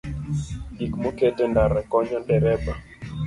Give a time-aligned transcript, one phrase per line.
[0.77, 2.73] Gik moket e ndara konyo dereba